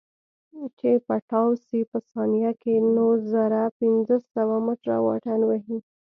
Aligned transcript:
چې 0.79 0.89
پټاو 1.05 1.49
سي 1.65 1.79
په 1.91 1.97
ثانيه 2.09 2.51
کښې 2.61 2.75
نو 2.95 3.07
زره 3.31 3.63
پنځه 3.79 4.15
سوه 4.33 4.55
مټره 4.65 4.97
واټن 5.05 5.41
وهي. 5.45 5.77